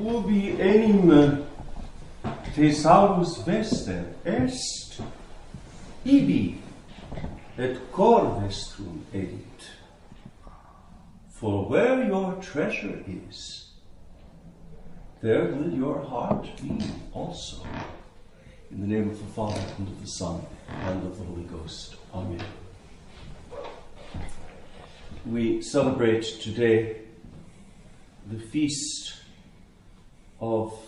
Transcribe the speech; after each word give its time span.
ubi 0.00 0.60
enim 0.60 1.44
thesaurus 2.54 3.38
vester 3.44 4.04
est, 4.24 5.00
ibi 6.04 6.58
et 7.58 7.76
cor 7.92 8.40
vestrum 8.40 9.02
edit. 9.12 9.70
For 11.30 11.68
where 11.68 12.04
your 12.04 12.34
treasure 12.42 13.04
is, 13.06 13.68
there 15.20 15.44
will 15.44 15.72
your 15.72 16.02
heart 16.02 16.48
be 16.62 16.80
also. 17.12 17.64
In 18.70 18.80
the 18.80 18.86
name 18.86 19.08
of 19.10 19.18
the 19.18 19.32
Father, 19.32 19.60
and 19.78 19.88
of 19.88 20.00
the 20.00 20.06
Son, 20.06 20.42
and 20.68 21.06
of 21.06 21.18
the 21.18 21.24
Holy 21.24 21.44
Ghost. 21.44 21.96
Amen. 22.12 22.44
We 25.24 25.62
celebrate 25.62 26.24
today 26.24 26.96
the 28.30 28.38
feast 28.38 29.17
of 30.40 30.78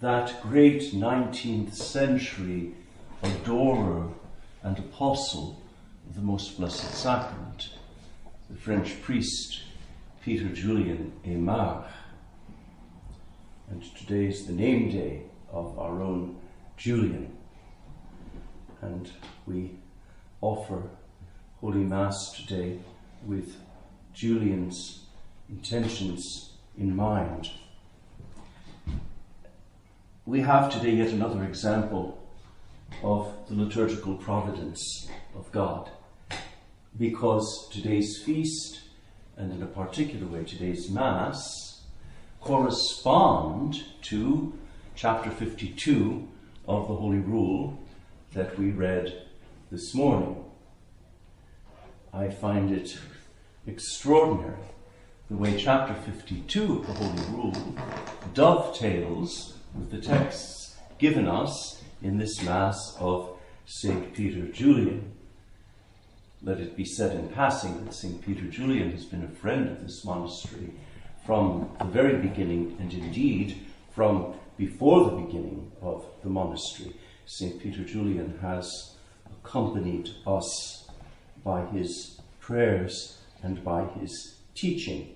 that 0.00 0.42
great 0.42 0.92
19th 0.92 1.74
century 1.74 2.72
adorer 3.22 4.08
and 4.62 4.78
apostle 4.78 5.60
of 6.08 6.16
the 6.16 6.22
Most 6.22 6.56
Blessed 6.56 6.94
Sacrament, 6.94 7.70
the 8.48 8.56
French 8.56 9.00
priest 9.02 9.62
Peter 10.22 10.48
Julian 10.48 11.12
Eymard. 11.24 11.84
And 13.70 13.82
today 13.96 14.26
is 14.26 14.46
the 14.46 14.52
name 14.52 14.90
day 14.90 15.22
of 15.50 15.78
our 15.78 16.00
own 16.02 16.36
Julian. 16.76 17.36
And 18.80 19.10
we 19.46 19.72
offer 20.40 20.82
Holy 21.60 21.84
Mass 21.84 22.32
today 22.32 22.78
with 23.26 23.56
Julian's 24.14 25.04
intentions 25.48 26.52
in 26.76 26.94
mind. 26.94 27.50
We 30.28 30.42
have 30.42 30.70
today 30.70 30.90
yet 30.90 31.08
another 31.08 31.42
example 31.42 32.22
of 33.02 33.32
the 33.48 33.54
liturgical 33.54 34.14
providence 34.16 35.08
of 35.34 35.50
God 35.52 35.88
because 36.98 37.66
today's 37.72 38.22
feast, 38.22 38.82
and 39.38 39.50
in 39.50 39.62
a 39.62 39.66
particular 39.66 40.26
way 40.26 40.44
today's 40.44 40.90
Mass, 40.90 41.80
correspond 42.42 43.84
to 44.02 44.52
chapter 44.94 45.30
52 45.30 46.28
of 46.68 46.88
the 46.88 46.96
Holy 46.96 47.20
Rule 47.20 47.78
that 48.34 48.58
we 48.58 48.70
read 48.70 49.22
this 49.72 49.94
morning. 49.94 50.44
I 52.12 52.28
find 52.28 52.70
it 52.70 52.98
extraordinary 53.66 54.58
the 55.30 55.36
way 55.36 55.54
chapter 55.58 55.92
52 55.92 56.78
of 56.78 56.86
the 56.86 56.92
Holy 56.94 57.36
Rule 57.36 57.74
dovetails 58.32 59.58
with 59.74 59.90
the 59.90 60.00
texts 60.00 60.78
given 60.96 61.28
us 61.28 61.82
in 62.00 62.16
this 62.16 62.42
Mass 62.42 62.96
of 62.98 63.36
St. 63.66 64.14
Peter 64.14 64.46
Julian. 64.46 65.12
Let 66.42 66.60
it 66.60 66.78
be 66.78 66.86
said 66.86 67.14
in 67.14 67.28
passing 67.28 67.84
that 67.84 67.92
St. 67.92 68.22
Peter 68.24 68.46
Julian 68.46 68.90
has 68.92 69.04
been 69.04 69.22
a 69.22 69.28
friend 69.28 69.68
of 69.68 69.82
this 69.82 70.02
monastery 70.02 70.72
from 71.26 71.76
the 71.78 71.84
very 71.84 72.16
beginning, 72.16 72.78
and 72.80 72.90
indeed 72.94 73.66
from 73.94 74.32
before 74.56 75.10
the 75.10 75.16
beginning 75.16 75.70
of 75.82 76.06
the 76.22 76.30
monastery, 76.30 76.96
St. 77.26 77.60
Peter 77.60 77.84
Julian 77.84 78.38
has 78.40 78.94
accompanied 79.30 80.08
us 80.26 80.88
by 81.44 81.66
his 81.66 82.18
prayers 82.40 83.18
and 83.42 83.62
by 83.62 83.84
his 84.00 84.38
teaching. 84.58 85.14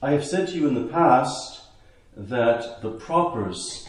I 0.00 0.12
have 0.12 0.24
said 0.24 0.48
to 0.48 0.54
you 0.54 0.68
in 0.68 0.74
the 0.74 0.92
past 0.92 1.62
that 2.16 2.82
the 2.82 2.92
propers 2.92 3.88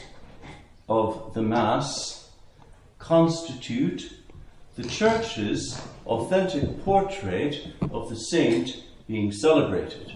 of 0.88 1.34
the 1.36 1.44
Mass 1.44 2.30
constitute 2.98 4.12
the 4.76 4.88
Church's 4.88 5.80
authentic 6.08 6.84
portrait 6.84 7.68
of 7.92 8.10
the 8.10 8.16
saint 8.16 8.84
being 9.08 9.32
celebrated. 9.32 10.16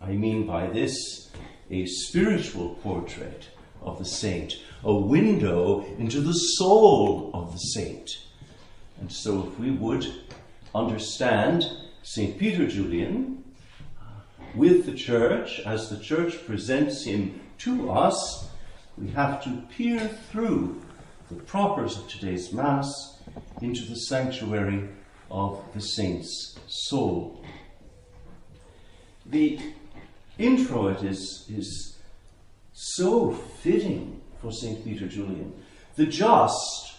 I 0.00 0.12
mean 0.12 0.46
by 0.46 0.68
this 0.68 1.30
a 1.68 1.84
spiritual 1.86 2.76
portrait 2.76 3.48
of 3.82 3.98
the 3.98 4.04
saint, 4.04 4.60
a 4.84 4.94
window 4.94 5.84
into 5.98 6.20
the 6.20 6.32
soul 6.32 7.30
of 7.34 7.52
the 7.52 7.58
saint. 7.58 8.18
And 9.00 9.10
so, 9.10 9.48
if 9.48 9.58
we 9.58 9.72
would 9.72 10.06
understand 10.74 11.64
St. 12.08 12.38
Peter 12.38 12.68
Julian 12.68 13.42
uh, 14.00 14.04
with 14.54 14.86
the 14.86 14.94
church 14.94 15.58
as 15.66 15.90
the 15.90 15.98
church 15.98 16.46
presents 16.46 17.02
him 17.02 17.40
to 17.58 17.90
us, 17.90 18.48
we 18.96 19.08
have 19.08 19.42
to 19.42 19.64
peer 19.76 19.98
through 20.30 20.80
the 21.28 21.34
propers 21.34 21.98
of 21.98 22.06
today's 22.06 22.52
Mass 22.52 23.18
into 23.60 23.82
the 23.82 23.96
sanctuary 23.96 24.88
of 25.32 25.60
the 25.74 25.80
saint's 25.80 26.56
soul. 26.68 27.44
The 29.26 29.58
introit 30.38 31.02
is, 31.02 31.44
is 31.50 31.98
so 32.72 33.32
fitting 33.32 34.22
for 34.40 34.52
St. 34.52 34.84
Peter 34.84 35.08
Julian. 35.08 35.52
The 35.96 36.06
just, 36.06 36.98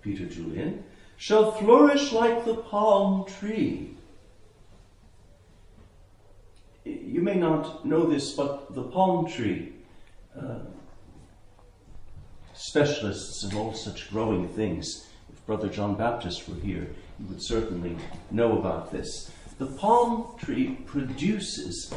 Peter 0.00 0.24
Julian, 0.24 0.84
shall 1.18 1.52
flourish 1.52 2.12
like 2.12 2.46
the 2.46 2.54
palm 2.54 3.26
tree. 3.26 3.94
You 7.08 7.22
may 7.22 7.36
not 7.36 7.86
know 7.86 8.04
this, 8.04 8.34
but 8.34 8.74
the 8.74 8.82
palm 8.82 9.26
tree, 9.26 9.72
uh, 10.38 10.58
specialists 12.52 13.44
in 13.44 13.56
all 13.56 13.72
such 13.72 14.10
growing 14.10 14.46
things, 14.46 15.08
if 15.32 15.46
Brother 15.46 15.70
John 15.70 15.94
Baptist 15.94 16.46
were 16.46 16.56
here, 16.56 16.86
he 17.16 17.24
would 17.24 17.42
certainly 17.42 17.96
know 18.30 18.58
about 18.58 18.92
this. 18.92 19.32
The 19.56 19.66
palm 19.66 20.36
tree 20.38 20.76
produces 20.84 21.90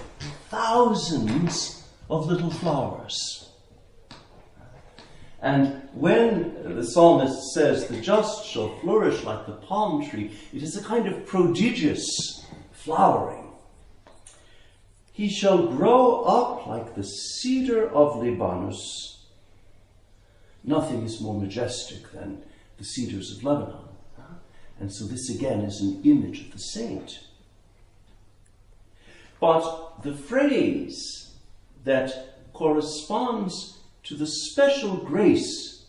thousands 0.50 1.84
of 2.10 2.28
little 2.28 2.50
flowers. 2.50 3.50
And 5.42 5.90
when 5.94 6.76
the 6.78 6.86
psalmist 6.86 7.54
says, 7.54 7.88
The 7.88 8.00
just 8.00 8.46
shall 8.46 8.78
flourish 8.80 9.26
like 9.26 9.46
the 9.46 9.54
palm 9.54 10.10
tree, 10.10 10.32
it 10.54 10.64
is 10.64 10.78
a 10.78 10.84
kind 10.84 11.06
of 11.06 11.26
prodigious 11.26 12.46
flowering. 12.72 13.41
He 15.12 15.30
shall 15.30 15.68
grow 15.68 16.22
up 16.24 16.68
like 16.68 16.96
the 16.96 17.04
cedar 17.04 17.88
of 17.90 18.16
Libanus. 18.16 19.18
Nothing 20.64 21.04
is 21.04 21.22
more 21.22 21.40
majestic 21.40 22.12
than 22.12 22.44
the 22.78 22.84
cedars 22.84 23.36
of 23.36 23.44
Lebanon. 23.44 23.88
And 24.80 24.92
so, 24.92 25.06
this 25.06 25.30
again 25.30 25.62
is 25.62 25.80
an 25.80 26.02
image 26.04 26.42
of 26.42 26.52
the 26.52 26.60
saint. 26.60 27.20
But 29.40 30.02
the 30.02 30.14
phrase 30.14 31.36
that 31.84 32.52
corresponds 32.54 33.80
to 34.04 34.16
the 34.16 34.26
special 34.26 34.98
grace 34.98 35.86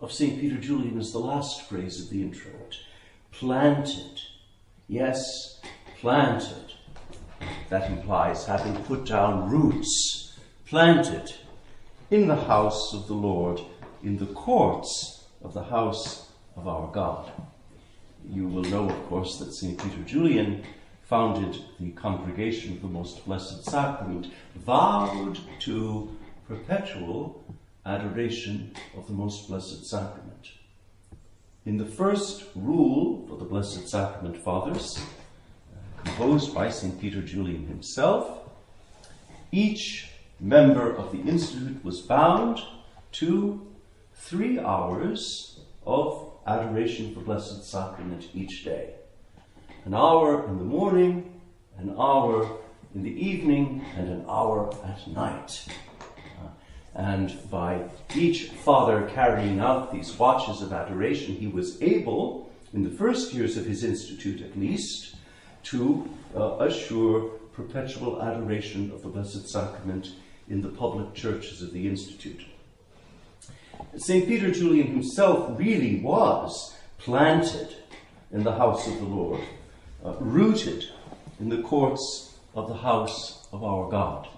of 0.00 0.12
St. 0.12 0.40
Peter 0.40 0.56
Julian 0.56 0.98
is 0.98 1.12
the 1.12 1.18
last 1.18 1.68
phrase 1.68 2.00
of 2.00 2.08
the 2.08 2.22
introit. 2.22 2.78
Planted. 3.30 4.20
Yes, 4.88 5.60
planted. 6.00 6.69
That 7.70 7.88
implies 7.88 8.46
having 8.46 8.74
put 8.84 9.06
down 9.06 9.48
roots, 9.48 10.36
planted 10.66 11.32
in 12.10 12.26
the 12.26 12.36
house 12.36 12.92
of 12.92 13.06
the 13.06 13.14
Lord, 13.14 13.60
in 14.02 14.18
the 14.18 14.26
courts 14.26 15.24
of 15.42 15.54
the 15.54 15.62
house 15.62 16.30
of 16.56 16.66
our 16.66 16.90
God. 16.92 17.30
You 18.28 18.48
will 18.48 18.64
know, 18.64 18.88
of 18.88 19.06
course, 19.06 19.38
that 19.38 19.54
St. 19.54 19.80
Peter 19.80 20.02
Julian 20.02 20.64
founded 21.04 21.62
the 21.78 21.92
Congregation 21.92 22.72
of 22.72 22.82
the 22.82 22.88
Most 22.88 23.24
Blessed 23.24 23.64
Sacrament, 23.64 24.32
vowed 24.56 25.38
to 25.60 26.16
perpetual 26.48 27.44
adoration 27.86 28.74
of 28.96 29.06
the 29.06 29.12
Most 29.12 29.46
Blessed 29.48 29.86
Sacrament. 29.86 30.50
In 31.66 31.76
the 31.76 31.86
first 31.86 32.46
rule 32.56 33.26
for 33.28 33.36
the 33.36 33.44
Blessed 33.44 33.88
Sacrament 33.88 34.36
Fathers, 34.42 35.00
composed 36.04 36.54
by 36.54 36.70
St. 36.70 37.00
Peter 37.00 37.22
Julian 37.22 37.66
himself, 37.66 38.48
each 39.52 40.10
member 40.38 40.94
of 40.94 41.12
the 41.12 41.20
Institute 41.20 41.84
was 41.84 42.00
bound 42.00 42.60
to 43.12 43.66
three 44.14 44.58
hours 44.58 45.60
of 45.86 46.32
adoration 46.46 47.14
for 47.14 47.20
Blessed 47.20 47.64
Sacrament 47.64 48.28
each 48.34 48.64
day 48.64 48.94
an 49.86 49.94
hour 49.94 50.46
in 50.46 50.58
the 50.58 50.64
morning, 50.64 51.40
an 51.78 51.94
hour 51.98 52.58
in 52.94 53.02
the 53.02 53.10
evening, 53.10 53.82
and 53.96 54.08
an 54.08 54.24
hour 54.28 54.70
at 54.84 55.06
night. 55.08 55.66
Uh, 56.38 56.48
and 56.94 57.38
by 57.50 57.82
each 58.14 58.50
father 58.50 59.08
carrying 59.14 59.58
out 59.58 59.90
these 59.90 60.18
watches 60.18 60.60
of 60.60 60.72
adoration, 60.72 61.34
he 61.34 61.46
was 61.46 61.80
able, 61.82 62.50
in 62.74 62.82
the 62.82 62.90
first 62.90 63.32
years 63.32 63.56
of 63.56 63.64
his 63.64 63.82
institute 63.82 64.42
at 64.42 64.58
least, 64.58 65.16
to 65.64 66.08
uh, 66.36 66.56
assure 66.58 67.30
perpetual 67.52 68.22
adoration 68.22 68.90
of 68.92 69.02
the 69.02 69.08
Blessed 69.08 69.48
Sacrament 69.48 70.14
in 70.48 70.62
the 70.62 70.68
public 70.68 71.14
churches 71.14 71.62
of 71.62 71.72
the 71.72 71.86
Institute. 71.88 72.44
St. 73.96 74.26
Peter 74.26 74.50
Julian 74.50 74.88
himself 74.88 75.58
really 75.58 76.00
was 76.00 76.76
planted 76.98 77.76
in 78.30 78.44
the 78.44 78.54
house 78.54 78.86
of 78.86 78.98
the 78.98 79.04
Lord, 79.04 79.40
uh, 80.04 80.14
rooted 80.20 80.84
in 81.40 81.48
the 81.48 81.62
courts 81.62 82.38
of 82.54 82.68
the 82.68 82.74
house 82.74 83.48
of 83.52 83.64
our 83.64 83.90
God. 83.90 84.28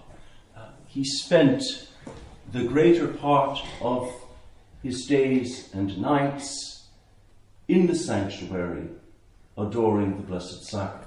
Uh, 0.55 0.67
he 0.87 1.03
spent 1.03 1.63
the 2.51 2.63
greater 2.63 3.07
part 3.07 3.59
of 3.81 4.11
his 4.81 5.05
days 5.05 5.69
and 5.73 5.97
nights 5.97 6.87
in 7.67 7.87
the 7.87 7.95
sanctuary 7.95 8.87
adoring 9.57 10.17
the 10.17 10.23
Blessed 10.23 10.65
Sacrament, 10.65 11.02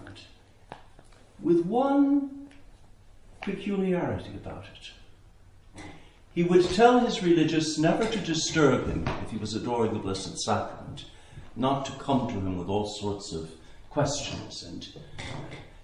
with 1.40 1.64
one 1.64 2.48
peculiarity 3.42 4.30
about 4.34 4.64
it. 4.64 5.82
He 6.34 6.42
would 6.42 6.68
tell 6.70 7.00
his 7.00 7.22
religious 7.22 7.78
never 7.78 8.04
to 8.04 8.18
disturb 8.18 8.86
him 8.86 9.08
if 9.24 9.30
he 9.30 9.38
was 9.38 9.54
adoring 9.54 9.94
the 9.94 9.98
Blessed 9.98 10.38
Sacrament, 10.38 11.06
not 11.54 11.86
to 11.86 11.92
come 11.92 12.28
to 12.28 12.34
him 12.34 12.58
with 12.58 12.68
all 12.68 12.86
sorts 12.86 13.32
of 13.32 13.50
questions 13.88 14.62
and 14.62 14.86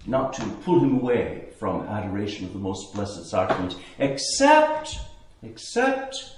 not 0.07 0.35
to 0.35 0.45
pull 0.65 0.81
him 0.81 0.95
away 0.99 1.49
from 1.59 1.87
adoration 1.87 2.45
of 2.45 2.53
the 2.53 2.59
most 2.59 2.93
blessed 2.93 3.25
sacrament, 3.31 3.77
except, 3.99 4.99
except 5.43 6.35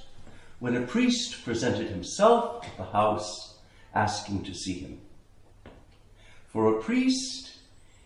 when 0.60 0.76
a 0.76 0.86
priest 0.86 1.44
presented 1.44 1.88
himself 1.88 2.64
at 2.64 2.76
the 2.76 2.84
house 2.84 3.58
asking 3.94 4.44
to 4.44 4.54
see 4.54 4.74
him. 4.74 5.00
For 6.46 6.68
a 6.68 6.82
priest, 6.82 7.53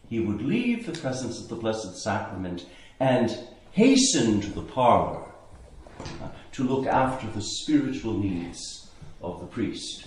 he 0.09 0.21
would 0.21 0.43
leave 0.43 0.87
the 0.87 0.99
presence 0.99 1.41
of 1.41 1.49
the 1.49 1.57
Blessed 1.57 1.97
Sacrament 1.97 2.67
and 3.01 3.39
hasten 3.73 4.41
to 4.41 4.51
the 4.51 4.63
parlor 4.63 5.25
uh, 6.01 6.29
to 6.53 6.65
look 6.65 6.87
after 6.87 7.27
the 7.29 7.43
spiritual 7.43 8.15
needs 8.15 8.89
of 9.23 9.41
the 9.41 9.47
priest. 9.47 10.07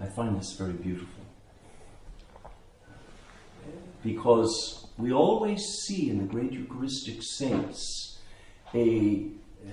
I 0.00 0.06
find 0.06 0.38
this 0.38 0.54
very 0.54 0.72
beautiful. 0.72 1.24
Because 4.02 4.86
we 4.98 5.12
always 5.12 5.62
see 5.84 6.10
in 6.10 6.18
the 6.18 6.24
great 6.24 6.52
Eucharistic 6.52 7.22
saints 7.22 8.18
a 8.74 9.26
uh, 9.64 9.70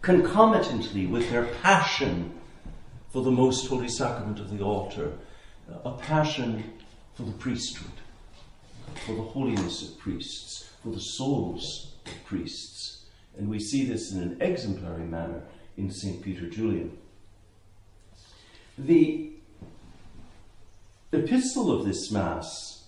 concomitantly 0.00 1.06
with 1.06 1.28
their 1.30 1.44
passion 1.62 2.32
for 3.10 3.22
the 3.22 3.30
most 3.30 3.66
holy 3.66 3.88
sacrament 3.88 4.38
of 4.38 4.56
the 4.56 4.62
altar, 4.62 5.12
a 5.84 5.92
passion 5.92 6.62
for 7.14 7.24
the 7.24 7.32
priesthood, 7.32 7.90
for 9.06 9.14
the 9.14 9.22
holiness 9.22 9.88
of 9.88 9.98
priests, 9.98 10.70
for 10.82 10.90
the 10.90 11.00
souls 11.00 11.94
of 12.06 12.24
priests. 12.24 13.04
And 13.36 13.48
we 13.48 13.58
see 13.58 13.84
this 13.84 14.12
in 14.12 14.22
an 14.22 14.36
exemplary 14.40 15.04
manner 15.04 15.42
in 15.76 15.90
St. 15.90 16.22
Peter 16.22 16.48
Julian. 16.48 16.96
The 18.78 19.32
epistle 21.12 21.70
of 21.72 21.86
this 21.86 22.10
Mass 22.10 22.84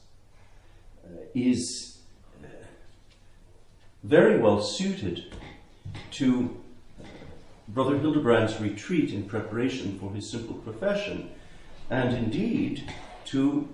uh, 1.04 1.16
is 1.34 1.98
uh, 2.42 2.46
very 4.02 4.38
well 4.38 4.60
suited 4.60 5.32
to 6.12 6.56
uh, 7.00 7.06
Brother 7.68 7.98
Hildebrand's 7.98 8.60
retreat 8.60 9.12
in 9.12 9.24
preparation 9.24 9.98
for 9.98 10.12
his 10.12 10.30
simple 10.30 10.56
profession, 10.56 11.30
and 11.90 12.14
indeed 12.14 12.92
to 13.26 13.68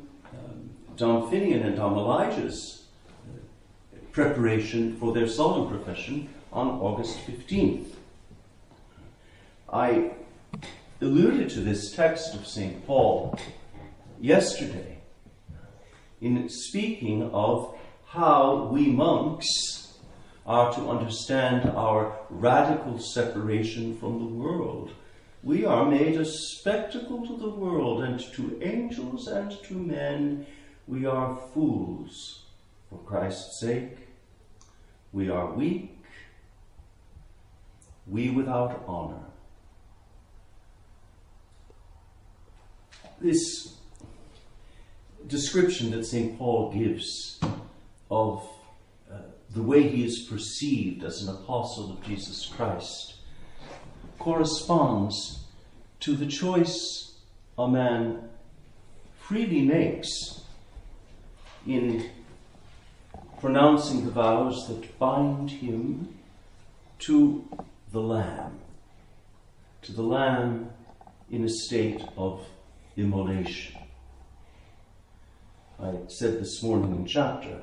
Dom 0.97 1.29
Finian 1.29 1.67
and 1.67 1.77
Dom 1.77 1.99
Elijah's 1.99 2.85
uh, 3.27 3.99
preparation 4.13 4.97
for 4.97 5.13
their 5.13 5.27
solemn 5.27 5.69
profession 5.69 6.29
on 6.53 6.69
August 6.69 7.19
15th. 7.27 7.87
I 9.73 10.13
alluded 11.01 11.51
to 11.51 11.61
this 11.61 11.91
text 11.91 12.35
of 12.35 12.47
St. 12.47 12.87
Paul 12.87 13.37
yesterday 14.21 14.99
in 16.21 16.49
speaking 16.49 17.29
of 17.33 17.77
how 18.07 18.69
we 18.73 18.87
monks 18.87 19.99
are 20.47 20.73
to 20.75 20.89
understand 20.89 21.69
our 21.71 22.17
radical 22.31 23.01
separation 23.01 23.99
from 23.99 24.21
the 24.21 24.33
world. 24.33 24.93
We 25.43 25.65
are 25.65 25.85
made 25.85 26.17
a 26.21 26.25
spectacle 26.25 27.27
to 27.27 27.37
the 27.37 27.51
world, 27.51 28.05
and 28.05 28.21
to 28.35 28.61
angels 28.63 29.27
and 29.27 29.51
to 29.65 29.75
men, 29.75 30.47
we 30.87 31.07
are 31.07 31.37
fools 31.53 32.45
for 32.89 32.99
Christ's 33.01 33.61
sake. 33.61 33.97
We 35.13 35.31
are 35.31 35.53
weak, 35.53 35.97
we 38.07 38.31
without 38.31 38.83
honor. 38.87 39.25
this 43.25 43.75
description 45.27 45.91
that 45.93 46.05
St. 46.05 46.39
Paul 46.39 46.73
gives 46.73 47.41
of 48.11 48.47
uh, 49.11 49.17
the 49.55 49.63
way 49.63 49.89
he 49.89 50.05
is 50.05 50.27
perceived 50.31 51.03
as 51.03 51.23
an 51.23 51.35
apostle 51.35 51.93
of 51.93 52.05
Jesus 52.05 52.47
Christ 52.47 53.15
corresponds 54.19 55.45
to 56.01 56.15
the 56.15 56.27
choice 56.27 57.15
a 57.59 57.67
man 57.67 58.29
freely 59.19 59.63
makes 59.63 60.43
in 61.67 62.11
pronouncing 63.41 64.05
the 64.05 64.11
vows 64.11 64.69
that 64.69 64.99
bind 64.99 65.51
him 65.51 66.15
to 66.99 67.45
the 67.93 68.01
Lamb, 68.01 68.59
to 69.83 69.93
the 69.93 70.03
Lamb 70.03 70.71
in 71.31 71.45
a 71.45 71.49
state 71.49 72.03
of 72.17 72.47
immolation. 72.97 73.77
I 75.81 75.93
said 76.09 76.41
this 76.41 76.63
morning 76.63 76.95
in 76.95 77.07
chapter 77.07 77.61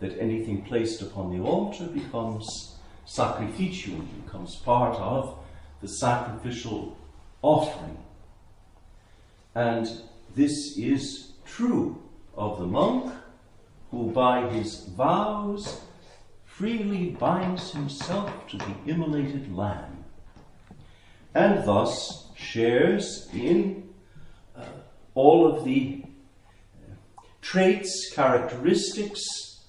that 0.00 0.18
anything 0.18 0.62
placed 0.62 1.00
upon 1.00 1.30
the 1.30 1.42
altar 1.42 1.86
becomes 1.86 2.76
sacrificium, 3.06 4.06
becomes 4.24 4.56
part 4.56 4.96
of 4.96 5.38
the 5.80 5.88
sacrificial 5.88 6.96
offering. 7.40 7.98
And 9.54 9.88
this 10.34 10.76
is 10.76 11.32
true 11.44 12.02
of 12.34 12.58
the 12.58 12.66
monk 12.66 13.12
who 13.92 14.10
by 14.10 14.48
his 14.48 14.86
vows 14.86 15.82
freely 16.44 17.10
binds 17.10 17.70
himself 17.70 18.48
to 18.48 18.56
the 18.56 18.74
immolated 18.86 19.54
lamb 19.54 20.02
and 21.34 21.64
thus 21.64 22.30
shares 22.34 23.28
in 23.32 23.88
uh, 24.56 24.64
all 25.14 25.46
of 25.46 25.64
the 25.64 26.02
uh, 26.04 27.22
traits, 27.40 28.12
characteristics 28.14 29.60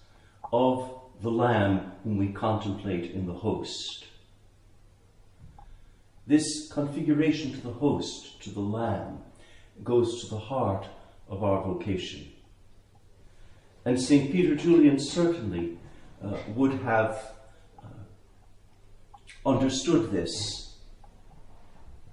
of 0.51 0.99
the 1.21 1.31
Lamb 1.31 1.91
whom 2.03 2.17
we 2.17 2.27
contemplate 2.27 3.11
in 3.11 3.25
the 3.25 3.33
host. 3.33 4.05
This 6.27 6.71
configuration 6.71 7.51
to 7.51 7.61
the 7.61 7.71
host, 7.71 8.41
to 8.43 8.49
the 8.49 8.59
Lamb, 8.59 9.19
goes 9.83 10.21
to 10.21 10.27
the 10.27 10.39
heart 10.39 10.85
of 11.29 11.43
our 11.43 11.63
vocation. 11.63 12.32
And 13.85 13.99
St. 13.99 14.31
Peter 14.31 14.55
Julian 14.55 14.97
certainly 14.97 15.77
uh, 16.23 16.37
would 16.55 16.73
have 16.83 17.33
uh, 17.77 17.87
understood 19.45 20.11
this. 20.11 20.77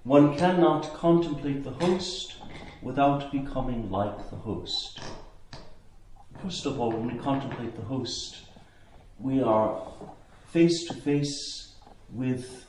One 0.03 0.37
cannot 0.37 0.93
contemplate 0.93 1.63
the 1.63 1.71
host 1.71 2.35
without 2.81 3.31
becoming 3.31 3.89
like 3.89 4.29
the 4.29 4.35
host. 4.35 4.99
First 6.41 6.65
of 6.65 6.79
all, 6.79 6.91
when 6.91 7.15
we 7.15 7.19
contemplate 7.19 7.75
the 7.75 7.83
host, 7.83 8.41
we 9.19 9.41
are 9.41 9.79
face 10.47 10.85
to 10.87 10.93
face 10.95 11.75
with 12.09 12.65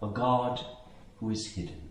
a 0.00 0.06
God 0.06 0.64
who 1.16 1.30
is 1.30 1.46
hidden. 1.46 1.90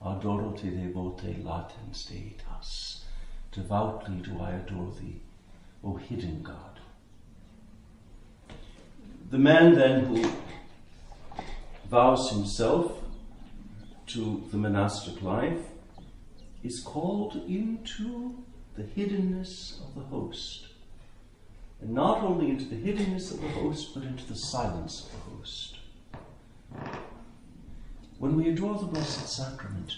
Adoro 0.00 0.56
te 0.56 0.70
devote 0.70 1.44
latens 1.44 2.06
deitas. 2.08 3.05
Devoutly 3.56 4.16
do 4.16 4.38
I 4.38 4.50
adore 4.50 4.92
thee, 5.00 5.22
O 5.82 5.96
hidden 5.96 6.42
God. 6.42 6.78
The 9.30 9.38
man 9.38 9.74
then 9.74 10.04
who 10.04 10.30
vows 11.88 12.30
himself 12.32 13.00
to 14.08 14.46
the 14.50 14.58
monastic 14.58 15.22
life 15.22 15.62
is 16.62 16.80
called 16.80 17.36
into 17.48 18.44
the 18.76 18.82
hiddenness 18.82 19.80
of 19.80 19.94
the 19.94 20.02
host. 20.02 20.66
And 21.80 21.92
not 21.92 22.22
only 22.22 22.50
into 22.50 22.66
the 22.66 22.76
hiddenness 22.76 23.32
of 23.32 23.40
the 23.40 23.48
host, 23.48 23.94
but 23.94 24.02
into 24.02 24.26
the 24.26 24.36
silence 24.36 25.06
of 25.06 25.12
the 25.12 25.36
host. 25.36 25.78
When 28.18 28.36
we 28.36 28.50
adore 28.50 28.78
the 28.78 28.84
Blessed 28.84 29.26
Sacrament, 29.26 29.96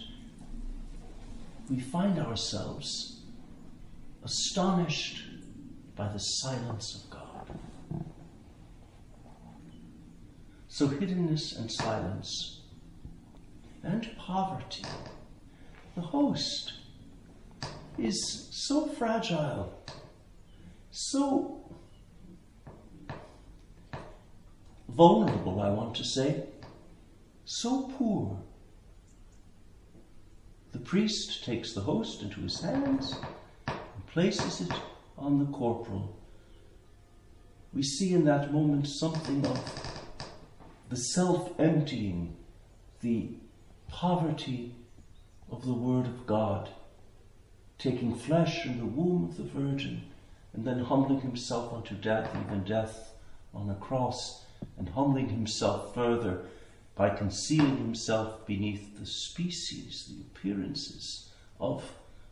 we 1.69 1.81
find 1.81 2.21
ourselves 2.21 3.18
astonished 4.25 5.25
by 5.97 6.09
the 6.09 6.19
silence 6.19 6.95
of 6.95 7.11
God. 7.11 7.59
So, 10.69 10.87
hiddenness 10.87 11.59
and 11.59 11.71
silence 11.71 12.61
and 13.83 14.09
poverty. 14.17 14.85
The 15.95 16.03
host 16.03 16.75
is 17.99 18.49
so 18.53 18.87
fragile, 18.87 19.83
so 20.91 21.59
vulnerable, 24.89 25.61
I 25.61 25.71
want 25.71 25.95
to 25.97 26.05
say, 26.05 26.45
so 27.45 27.91
poor. 27.99 28.39
The 30.73 30.79
priest 30.79 31.45
takes 31.45 31.73
the 31.73 31.81
host 31.81 32.23
into 32.23 32.41
his 32.41 32.61
hands 32.61 33.13
and 33.13 33.27
places 34.19 34.63
it 34.63 34.73
on 35.17 35.39
the 35.39 35.45
corporal. 35.57 36.13
We 37.73 37.85
see 37.85 38.15
in 38.15 38.25
that 38.25 38.53
moment 38.53 38.89
something 38.89 39.47
of 39.47 39.61
the 40.89 40.97
self 40.97 41.53
emptying, 41.61 42.35
the 43.01 43.29
poverty 43.87 44.75
of 45.53 45.65
the 45.65 45.73
Word 45.73 46.07
of 46.07 46.27
God, 46.27 46.69
taking 47.79 48.13
flesh 48.13 48.67
in 48.67 48.79
the 48.79 48.87
womb 48.87 49.23
of 49.23 49.37
the 49.37 49.45
Virgin, 49.45 50.03
and 50.53 50.65
then 50.65 50.81
humbling 50.81 51.21
himself 51.21 51.73
unto 51.73 51.95
death, 51.95 52.37
even 52.45 52.65
death 52.65 53.13
on 53.55 53.71
a 53.71 53.77
cross, 53.77 54.45
and 54.77 54.89
humbling 54.89 55.29
himself 55.29 55.95
further 55.95 56.41
by 56.97 57.09
concealing 57.09 57.77
himself 57.77 58.45
beneath 58.45 58.99
the 58.99 59.07
species, 59.07 60.11
the 60.11 60.23
appearances 60.23 61.31
of 61.61 61.85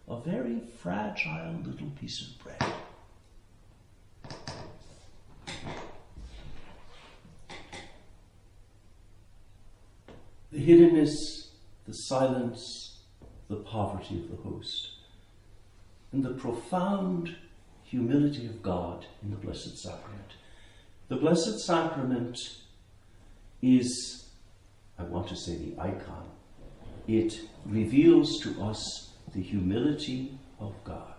a 0.09 0.21
very 0.21 0.61
fragile 0.81 1.61
little 1.65 1.91
piece 2.01 2.23
of 2.23 2.45
bread. 2.45 2.73
The 10.53 10.59
hiddenness, 10.59 11.49
the 11.87 11.93
silence, 11.93 13.01
the 13.49 13.57
poverty 13.57 14.19
of 14.19 14.31
the 14.31 14.43
host, 14.49 14.91
and 16.13 16.25
the 16.25 16.35
profound 16.35 17.37
humility 17.83 18.47
of 18.47 18.63
God 18.63 19.07
in 19.23 19.31
the 19.31 19.37
Blessed 19.37 19.77
Sacrament. 19.79 20.33
The 21.09 21.17
Blessed 21.17 21.61
Sacrament 21.61 22.39
is 23.61 24.27
I 24.99 25.03
want 25.03 25.29
to 25.29 25.37
say 25.37 25.57
the 25.57 25.81
icon. 25.81 26.29
It 27.07 27.41
reveals 27.65 28.41
to 28.41 28.63
us 28.63 29.11
the 29.35 29.43
humility 29.43 30.39
of 30.59 30.75
God. 30.85 31.15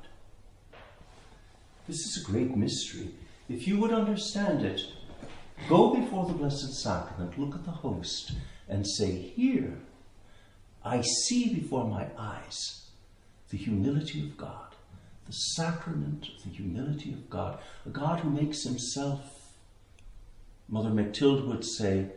This 1.87 1.97
is 1.97 2.21
a 2.21 2.31
great 2.31 2.55
mystery. 2.55 3.09
If 3.49 3.67
you 3.67 3.77
would 3.77 3.93
understand 3.93 4.65
it, 4.65 4.81
go 5.69 5.95
before 5.95 6.25
the 6.25 6.33
Blessed 6.33 6.73
Sacrament, 6.81 7.39
look 7.39 7.55
at 7.55 7.65
the 7.65 7.71
host, 7.71 8.33
and 8.67 8.85
say, 8.85 9.11
Here, 9.11 9.77
I 10.83 11.01
see 11.01 11.53
before 11.53 11.85
my 11.85 12.07
eyes 12.17 12.87
the 13.49 13.57
humility 13.57 14.21
of 14.21 14.37
God, 14.37 14.75
the 15.25 15.33
sacrament 15.33 16.27
of 16.35 16.43
the 16.43 16.49
humility 16.49 17.13
of 17.13 17.29
God, 17.29 17.59
a 17.85 17.89
God 17.89 18.19
who 18.19 18.29
makes 18.29 18.63
himself, 18.63 19.21
Mother 20.67 20.89
Mectilde 20.89 21.45
would 21.47 21.63
say, 21.63 22.07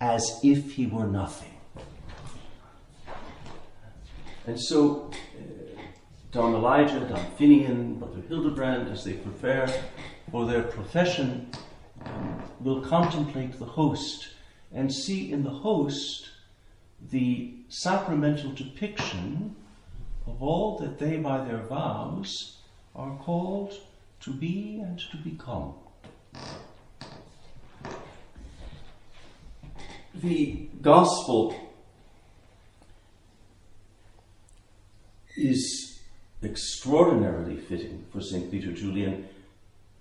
as 0.00 0.40
if 0.42 0.72
he 0.72 0.86
were 0.86 1.06
nothing. 1.06 1.59
And 4.46 4.60
so, 4.60 5.10
uh, 5.10 5.80
Dom 6.32 6.54
Elijah, 6.54 7.00
Dom 7.00 7.24
Finian, 7.38 7.98
Brother 7.98 8.22
Hildebrand, 8.28 8.88
as 8.88 9.04
they 9.04 9.14
prepare 9.14 9.68
for 10.30 10.46
their 10.46 10.62
profession, 10.62 11.50
um, 12.04 12.42
will 12.60 12.80
contemplate 12.80 13.58
the 13.58 13.64
host 13.64 14.28
and 14.72 14.92
see 14.92 15.32
in 15.32 15.42
the 15.44 15.50
host 15.50 16.28
the 17.10 17.54
sacramental 17.68 18.52
depiction 18.52 19.56
of 20.26 20.42
all 20.42 20.78
that 20.78 20.98
they, 20.98 21.16
by 21.16 21.44
their 21.44 21.58
vows, 21.58 22.58
are 22.94 23.16
called 23.18 23.74
to 24.20 24.30
be 24.30 24.80
and 24.80 24.98
to 24.98 25.16
become. 25.18 25.74
the 30.14 30.68
gospel 30.82 31.54
is 35.40 35.98
extraordinarily 36.42 37.56
fitting 37.56 38.04
for 38.12 38.20
St. 38.20 38.50
Peter 38.50 38.72
Julian 38.72 39.28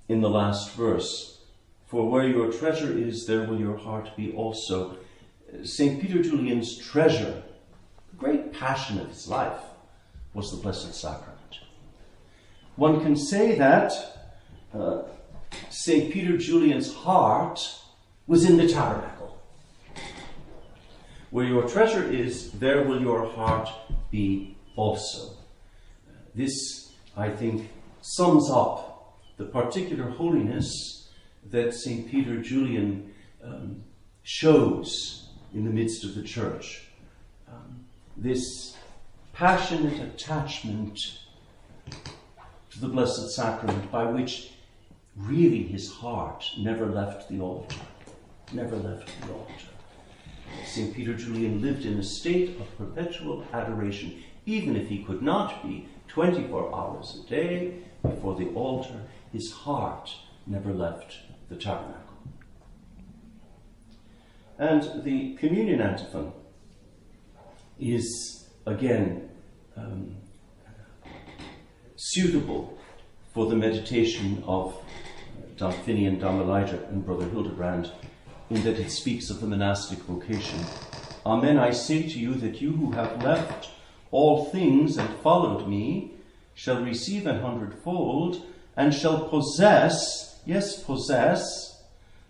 in 0.08 0.22
the 0.22 0.30
last 0.30 0.74
verse. 0.74 1.40
For 1.88 2.10
where 2.10 2.28
your 2.28 2.52
treasure 2.52 2.96
is, 2.96 3.26
there 3.26 3.46
will 3.46 3.60
your 3.60 3.78
heart 3.78 4.16
be 4.16 4.32
also. 4.34 4.98
St. 5.64 6.02
Peter 6.02 6.22
Julian's 6.22 6.78
treasure, 6.78 7.44
the 8.12 8.18
great 8.18 8.54
passion 8.54 9.00
of 9.00 9.08
his 9.10 9.28
life, 9.28 9.62
was 10.34 10.52
the 10.52 10.58
Blessed 10.58 10.94
Sacrament. 10.94 11.60
One 12.76 13.02
can 13.02 13.16
say 13.16 13.56
that 13.56 13.92
uh, 14.74 15.02
St. 15.70 16.14
Peter 16.14 16.38
Julian's 16.38 16.94
heart 16.94 17.60
was 18.28 18.48
in 18.48 18.58
the 18.58 18.68
tabernacle. 18.68 19.42
Where 21.32 21.46
your 21.46 21.68
treasure 21.68 22.08
is, 22.08 22.52
there 22.52 22.84
will 22.84 23.02
your 23.02 23.26
heart 23.26 23.70
be 24.12 24.56
also. 24.80 25.36
This, 26.34 26.94
I 27.18 27.30
think, 27.30 27.70
sums 28.02 28.50
up 28.50 29.20
the 29.38 29.46
particular 29.46 30.10
holiness 30.10 31.10
that 31.52 31.74
St. 31.74 32.10
Peter 32.10 32.42
Julian 32.42 33.14
um, 33.44 33.84
shows 34.24 35.30
in 35.54 35.66
the 35.66 35.70
midst 35.72 36.04
of 36.06 36.16
the 36.16 36.24
church. 36.24 36.84
Um, 37.52 37.86
this 38.16 38.78
passionate 39.34 40.00
attachment 40.02 40.98
to 42.72 42.80
the 42.80 42.88
Blessed 42.88 43.32
Sacrament 43.32 43.92
by 43.92 44.06
which 44.06 44.54
really 45.16 45.64
his 45.64 45.92
heart 45.92 46.46
never 46.58 46.86
left 46.86 47.30
the 47.30 47.40
altar. 47.42 47.82
Never 48.54 48.78
left 48.78 49.12
the 49.22 49.34
altar. 49.34 49.70
St. 50.66 50.94
Peter 50.94 51.14
Julian 51.14 51.62
lived 51.62 51.86
in 51.86 51.98
a 52.00 52.04
state 52.04 52.60
of 52.60 52.78
perpetual 52.78 53.46
adoration, 53.54 54.24
even 54.50 54.76
if 54.76 54.88
he 54.88 55.04
could 55.04 55.22
not 55.22 55.62
be 55.64 55.88
24 56.08 56.76
hours 56.76 57.22
a 57.24 57.30
day 57.30 57.76
before 58.02 58.36
the 58.36 58.48
altar, 58.50 59.02
his 59.32 59.52
heart 59.52 60.10
never 60.48 60.74
left 60.74 61.18
the 61.50 61.56
tabernacle. 61.56 62.18
And 64.58 65.04
the 65.04 65.36
communion 65.36 65.82
antiphon 65.82 66.34
is 67.80 68.50
again 68.66 69.30
um, 69.78 70.16
suitable 71.96 72.78
for 73.34 73.46
the 73.46 73.56
meditation 73.56 74.44
of 74.48 74.76
Dom 75.58 75.74
Finian, 75.74 76.20
Dom 76.20 76.42
Elijah, 76.42 76.84
and 76.88 77.06
Brother 77.06 77.30
Hildebrand 77.30 77.92
in 78.50 78.64
that 78.64 78.80
it 78.80 78.90
speaks 78.90 79.30
of 79.30 79.42
the 79.42 79.48
monastic 79.48 80.00
vocation. 80.00 80.60
Amen, 81.26 81.60
I 81.60 81.70
say 81.72 82.04
to 82.04 82.20
you 82.20 82.34
that 82.36 82.60
you 82.60 82.72
who 82.72 82.92
have 82.92 83.24
left 83.24 83.70
all 84.12 84.46
things 84.46 84.96
that 84.96 85.22
followed 85.22 85.68
me 85.68 86.14
shall 86.54 86.84
receive 86.84 87.28
an 87.28 87.40
hundredfold 87.40 88.44
and 88.76 88.94
shall 88.94 89.28
possess, 89.30 90.40
yes, 90.46 90.82
possess, 90.84 91.84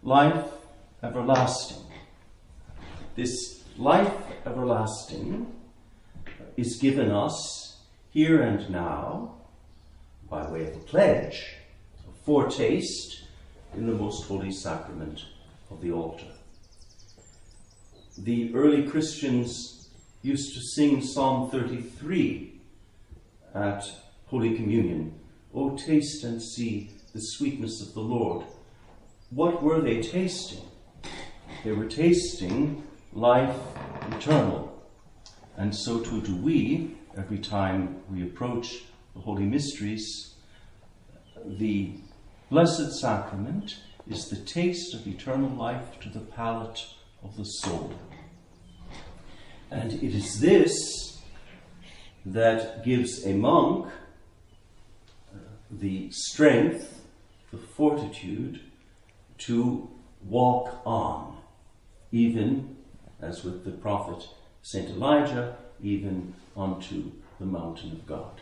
life 0.03 0.45
everlasting. 1.01 1.83
This 3.15 3.63
life 3.77 4.13
everlasting 4.45 5.53
is 6.57 6.77
given 6.77 7.12
us 7.12 7.77
here 8.12 8.41
and 8.41 8.69
now 8.69 9.36
by 10.29 10.50
way 10.50 10.67
of 10.67 10.75
a 10.75 10.79
pledge, 10.79 11.55
a 12.07 12.12
foretaste 12.25 13.24
in 13.75 13.88
the 13.88 13.93
most 13.93 14.27
holy 14.27 14.51
sacrament 14.51 15.25
of 15.71 15.81
the 15.81 15.91
altar. 15.91 16.31
The 18.17 18.53
early 18.53 18.83
Christians 18.83 19.78
used 20.21 20.53
to 20.53 20.61
sing 20.61 21.01
Psalm 21.01 21.49
33 21.49 22.59
at 23.55 23.85
Holy 24.27 24.55
Communion. 24.55 25.17
Oh, 25.53 25.77
taste 25.77 26.23
and 26.23 26.41
see 26.41 26.91
the 27.13 27.21
sweetness 27.21 27.81
of 27.81 27.93
the 27.93 28.01
Lord. 28.01 28.45
What 29.29 29.63
were 29.63 29.81
they 29.81 30.01
tasting? 30.01 30.63
They 31.63 31.71
were 31.71 31.85
tasting 31.85 32.83
life 33.13 33.55
eternal. 34.11 34.83
And 35.57 35.75
so 35.75 35.99
too 35.99 36.21
do 36.21 36.35
we 36.35 36.95
every 37.17 37.39
time 37.39 38.01
we 38.09 38.23
approach 38.23 38.83
the 39.13 39.21
Holy 39.21 39.45
Mysteries. 39.45 40.35
The 41.45 41.93
Blessed 42.49 42.93
Sacrament 42.99 43.77
is 44.07 44.29
the 44.29 44.38
taste 44.38 44.93
of 44.93 45.07
eternal 45.07 45.49
life 45.49 45.99
to 46.01 46.09
the 46.09 46.19
palate 46.19 46.85
of 47.23 47.35
the 47.38 47.45
soul. 47.45 47.93
And 49.71 49.93
it 49.93 50.15
is 50.15 50.39
this 50.39 51.19
that 52.25 52.83
gives 52.83 53.25
a 53.25 53.33
monk 53.33 53.88
uh, 55.33 55.38
the 55.71 56.09
strength 56.11 56.99
the 57.51 57.57
fortitude 57.57 58.59
to 59.39 59.89
walk 60.23 60.81
on, 60.85 61.38
even 62.11 62.77
as 63.21 63.43
with 63.43 63.65
the 63.65 63.71
prophet 63.71 64.27
St. 64.61 64.89
Elijah, 64.89 65.55
even 65.81 66.33
unto 66.55 67.11
the 67.39 67.45
mountain 67.45 67.91
of 67.91 68.05
God. 68.05 68.41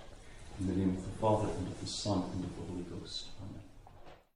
In 0.59 0.67
the 0.67 0.73
name 0.73 0.89
of 0.89 1.03
the 1.03 1.19
Father, 1.19 1.47
and 1.47 1.67
of 1.67 1.79
the 1.79 1.87
Son, 1.87 2.23
and 2.33 2.43
of 2.43 2.55
the 2.55 2.63
Holy 2.73 2.99
Ghost. 2.99 3.27
Amen. 3.39 3.56